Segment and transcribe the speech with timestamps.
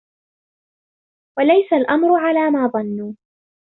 [1.37, 3.13] وَلَيْسَ الْأَمْرُ عَلَى مَا ظَنُّوا